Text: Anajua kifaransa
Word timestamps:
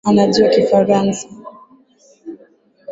Anajua 0.09 0.49
kifaransa 0.49 1.27